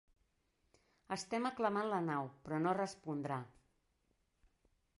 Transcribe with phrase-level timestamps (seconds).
[1.15, 3.39] Estem aclamant la nau, però no respondrà.